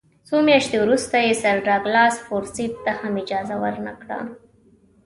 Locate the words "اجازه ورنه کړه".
3.23-4.19